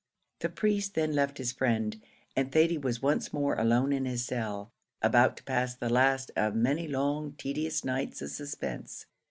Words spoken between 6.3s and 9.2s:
of many long, tedious nights of suspense.